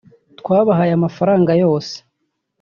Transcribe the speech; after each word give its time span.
“Twabahaye 0.39 0.91
amafaranga 0.95 1.51
yose 1.63 1.95